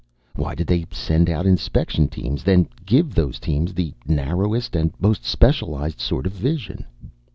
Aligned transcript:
Why 0.33 0.55
did 0.55 0.65
they 0.65 0.87
send 0.89 1.29
out 1.29 1.45
inspection 1.45 2.07
teams, 2.07 2.43
then 2.43 2.67
give 2.87 3.13
those 3.13 3.37
teams 3.39 3.75
the 3.75 3.93
narrowest 4.07 4.75
and 4.75 4.91
most 4.99 5.23
specialized 5.23 5.99
sort 5.99 6.25
of 6.25 6.31
vision? 6.33 6.85